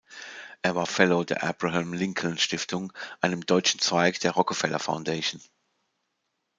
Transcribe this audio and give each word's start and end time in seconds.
Er 0.63 0.73
war 0.73 0.87
Fellow 0.87 1.23
der 1.23 1.43
Abraham 1.43 1.93
Lincoln–Stiftung, 1.93 2.91
einem 3.19 3.45
deutschen 3.45 3.79
Zweig 3.79 4.19
der 4.21 4.31
Rockefeller 4.31 4.79
Foundation. 4.79 5.39